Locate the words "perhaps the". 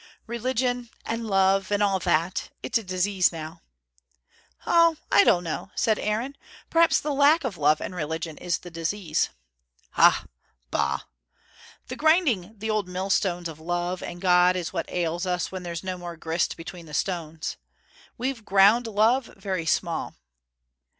6.71-7.13